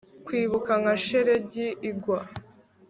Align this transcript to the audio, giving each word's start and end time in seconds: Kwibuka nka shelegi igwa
Kwibuka 0.25 0.71
nka 0.81 0.93
shelegi 1.03 1.67
igwa 1.89 2.19